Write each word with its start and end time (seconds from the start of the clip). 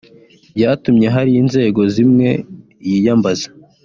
byatumye 0.57 1.07
hari 1.15 1.31
inzego 1.41 1.81
zimwe 1.93 2.29
yiyambaza 2.87 3.47